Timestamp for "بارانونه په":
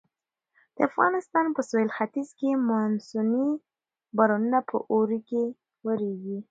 4.17-4.77